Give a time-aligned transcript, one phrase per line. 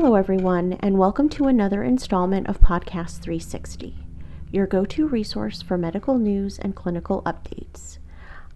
[0.00, 3.96] Hello, everyone, and welcome to another installment of Podcast 360,
[4.52, 7.98] your go to resource for medical news and clinical updates.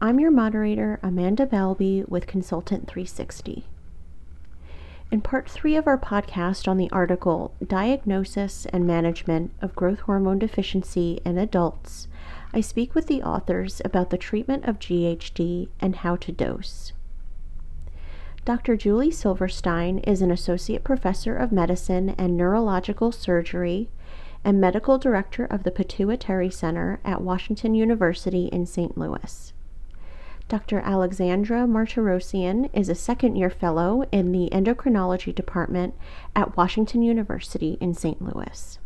[0.00, 3.64] I'm your moderator, Amanda Balby, with Consultant 360.
[5.10, 10.38] In part three of our podcast on the article Diagnosis and Management of Growth Hormone
[10.38, 12.06] Deficiency in Adults,
[12.54, 16.92] I speak with the authors about the treatment of GHD and how to dose.
[18.44, 18.76] Dr.
[18.76, 23.88] Julie Silverstein is an associate professor of medicine and neurological surgery
[24.42, 28.98] and medical director of the Pituitary Center at Washington University in St.
[28.98, 29.52] Louis.
[30.48, 30.80] Dr.
[30.80, 35.94] Alexandra Martirosian is a second year fellow in the endocrinology department
[36.34, 38.20] at Washington University in St.
[38.20, 38.80] Louis.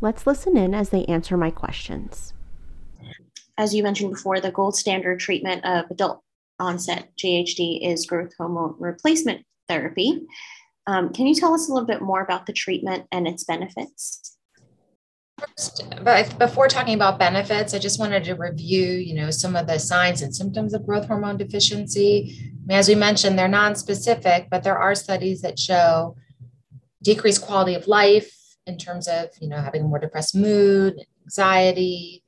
[0.00, 2.32] Let's listen in as they answer my questions.
[3.58, 6.22] As you mentioned before, the gold standard treatment of adult
[6.60, 10.26] onset GHD is growth hormone replacement therapy.
[10.86, 14.36] Um, can you tell us a little bit more about the treatment and its benefits?
[15.38, 19.66] First, but before talking about benefits, I just wanted to review, you know, some of
[19.66, 22.36] the signs and symptoms of growth hormone deficiency.
[22.38, 26.16] I mean, as we mentioned, they're non-specific, but there are studies that show
[27.02, 28.30] decreased quality of life
[28.66, 32.22] in terms of, you know, having more depressed mood, anxiety,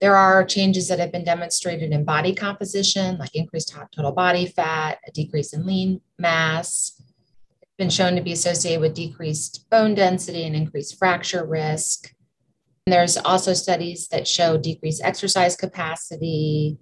[0.00, 4.98] there are changes that have been demonstrated in body composition, like increased total body fat,
[5.06, 7.02] a decrease in lean mass,
[7.60, 12.14] it's been shown to be associated with decreased bone density and increased fracture risk.
[12.86, 16.78] And there's also studies that show decreased exercise capacity,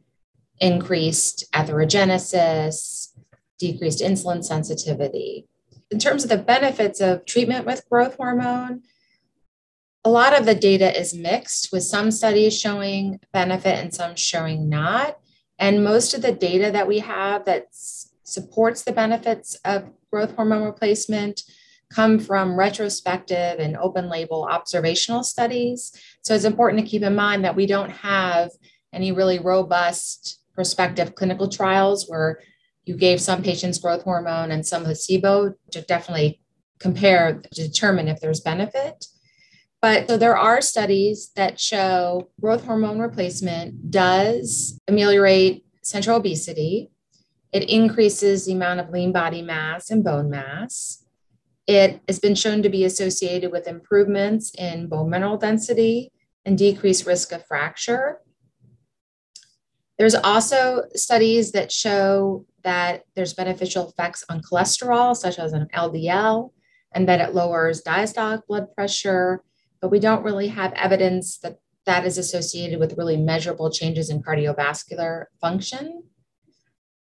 [0.61, 3.14] increased atherogenesis,
[3.59, 5.48] decreased insulin sensitivity.
[5.91, 8.83] In terms of the benefits of treatment with growth hormone,
[10.06, 14.68] a lot of the data is mixed with some studies showing benefit and some showing
[14.68, 15.18] not.
[15.58, 20.62] And most of the data that we have that supports the benefits of growth hormone
[20.62, 21.42] replacement
[21.90, 25.90] come from retrospective and open label observational studies.
[26.22, 28.52] So it's important to keep in mind that we don't have
[28.92, 32.38] any really robust prospective clinical trials where
[32.84, 36.41] you gave some patients growth hormone and some placebo to definitely
[36.78, 39.06] compare to determine if there's benefit.
[39.86, 46.91] But so there are studies that show growth hormone replacement does ameliorate central obesity.
[47.52, 51.04] It increases the amount of lean body mass and bone mass.
[51.69, 56.10] It has been shown to be associated with improvements in bone mineral density
[56.44, 58.19] and decreased risk of fracture.
[60.00, 66.50] There's also studies that show that there's beneficial effects on cholesterol, such as an LDL,
[66.92, 69.44] and that it lowers diastolic blood pressure
[69.81, 74.22] but we don't really have evidence that that is associated with really measurable changes in
[74.22, 76.03] cardiovascular function.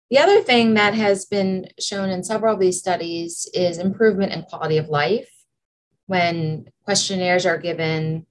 [0.10, 4.44] The other thing that has been shown in several of these studies is improvement in
[4.44, 5.30] quality of life
[6.06, 8.26] when questionnaires are given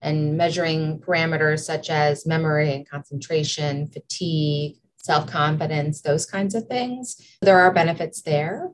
[0.00, 7.16] and measuring parameters such as memory and concentration, fatigue, self confidence, those kinds of things.
[7.42, 8.70] There are benefits there.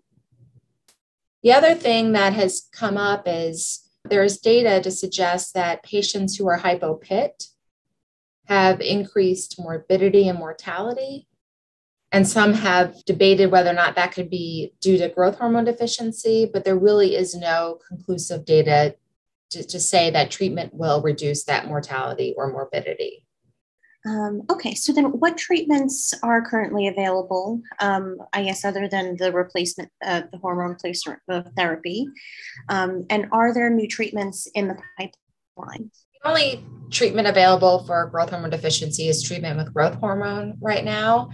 [1.42, 6.36] The other thing that has come up is there is data to suggest that patients
[6.36, 7.48] who are hypopit
[8.46, 11.26] have increased morbidity and mortality.
[12.12, 16.48] And some have debated whether or not that could be due to growth hormone deficiency,
[16.50, 18.94] but there really is no conclusive data
[19.50, 23.25] to, to say that treatment will reduce that mortality or morbidity.
[24.06, 29.32] Um, okay, so then what treatments are currently available, um, I guess, other than the
[29.32, 31.18] replacement, uh, the hormone replacement
[31.56, 32.06] therapy?
[32.68, 35.90] Um, and are there new treatments in the pipeline?
[36.22, 41.30] The only treatment available for growth hormone deficiency is treatment with growth hormone right now.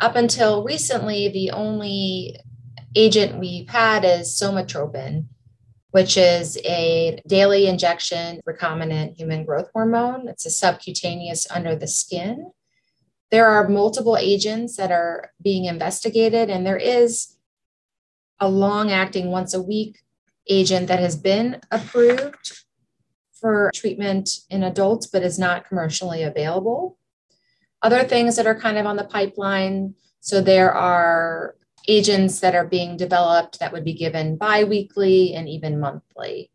[0.00, 2.36] Up until recently, the only
[2.94, 5.26] agent we've had is somatropin,
[5.92, 10.28] which is a daily injection recombinant human growth hormone.
[10.28, 12.50] It's a subcutaneous under the skin.
[13.30, 17.36] There are multiple agents that are being investigated, and there is
[18.40, 20.00] a long acting once a week
[20.48, 22.64] agent that has been approved
[23.32, 26.98] for treatment in adults, but is not commercially available.
[27.80, 31.56] Other things that are kind of on the pipeline so there are
[31.88, 36.50] agents that are being developed that would be given biweekly and even monthly.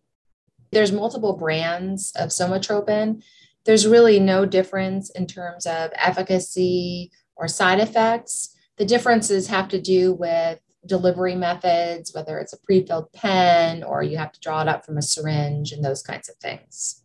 [0.71, 3.24] There's multiple brands of somatropin.
[3.65, 8.56] There's really no difference in terms of efficacy or side effects.
[8.77, 14.18] The differences have to do with delivery methods, whether it's a pre-filled pen or you
[14.18, 17.03] have to draw it up from a syringe and those kinds of things.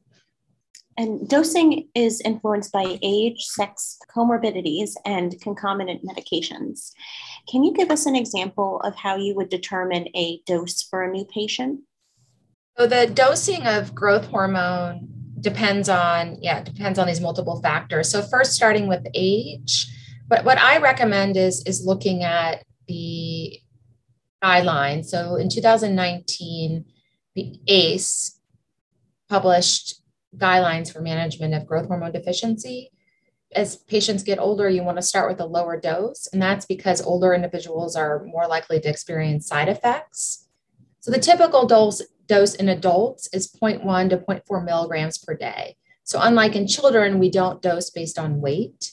[1.02, 6.92] And dosing is influenced by age, sex, comorbidities, and concomitant medications.
[7.50, 11.10] Can you give us an example of how you would determine a dose for a
[11.10, 11.80] new patient?
[12.78, 15.08] So the dosing of growth hormone
[15.40, 18.08] depends on, yeah, depends on these multiple factors.
[18.08, 19.88] So first starting with age,
[20.28, 23.58] but what I recommend is is looking at the
[24.40, 25.06] guidelines.
[25.06, 26.84] So in 2019,
[27.34, 28.38] the ACE
[29.28, 30.01] published
[30.36, 32.90] guidelines for management of growth hormone deficiency.
[33.54, 37.02] As patients get older, you want to start with a lower dose, and that's because
[37.02, 40.48] older individuals are more likely to experience side effects.
[41.00, 45.76] So the typical dose, dose in adults is 0.1 to 0.4 milligrams per day.
[46.04, 48.92] So unlike in children, we don't dose based on weight.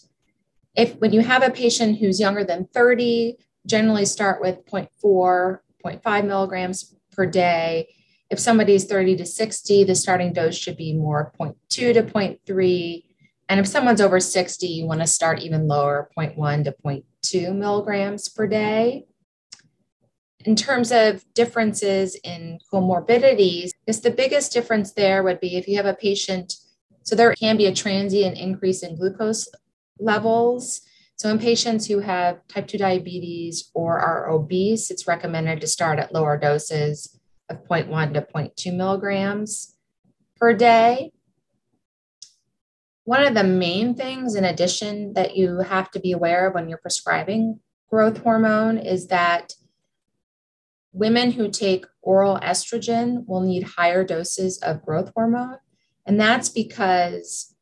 [0.76, 6.26] If when you have a patient who's younger than 30, generally start with 0.4, 0.5
[6.26, 7.88] milligrams per day
[8.30, 13.04] if somebody's 30 to 60, the starting dose should be more 0.2 to 0.3.
[13.50, 18.30] And if someone's over 60, you want to start even lower, 0.1 to 0.2 milligrams
[18.30, 19.06] per day.
[20.46, 25.76] In terms of differences in comorbidities, is the biggest difference there would be if you
[25.78, 26.54] have a patient,
[27.04, 29.50] so there can be a transient increase in glucose
[30.00, 30.82] levels.
[31.18, 36.00] So in patients who have type 2 diabetes or are obese, it's recommended to start
[36.00, 37.19] at lower doses
[37.50, 39.76] of 0.1 to 0.2 milligrams
[40.38, 41.12] per day.
[43.04, 46.70] One of the main things, in addition, that you have to be aware of when
[46.70, 47.60] you're prescribing
[47.90, 49.54] growth hormone is that
[50.94, 55.58] women who take oral estrogen will need higher doses of growth hormone.
[56.06, 57.56] And that's because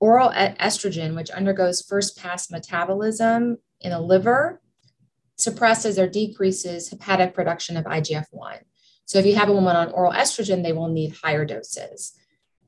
[0.00, 4.60] oral estrogen, which undergoes first pass metabolism in the liver,
[5.36, 8.58] suppresses or decreases hepatic production of IGF 1.
[9.06, 12.14] So if you have a woman on oral estrogen, they will need higher doses.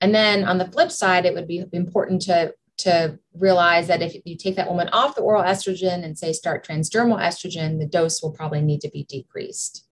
[0.00, 4.15] And then on the flip side, it would be important to, to realize that if
[4.25, 8.23] you take that woman off the oral estrogen and say start transdermal estrogen, the dose
[8.23, 9.87] will probably need to be decreased.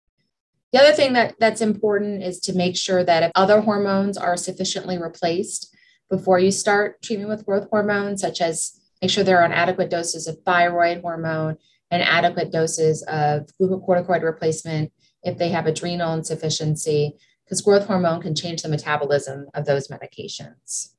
[0.73, 4.35] The other thing that, that's important is to make sure that if other hormones are
[4.35, 5.73] sufficiently replaced
[6.09, 10.27] before you start treatment with growth hormones, such as make sure there are adequate doses
[10.27, 11.57] of thyroid hormone
[11.91, 14.91] and adequate doses of glucocorticoid replacement
[15.23, 20.93] if they have adrenal insufficiency, because growth hormone can change the metabolism of those medications.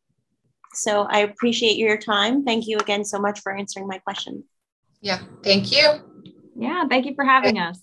[0.73, 2.45] So I appreciate your time.
[2.45, 4.45] Thank you again so much for answering my question.
[5.01, 6.33] Yeah, thank you.
[6.57, 7.81] Yeah, thank you for having us.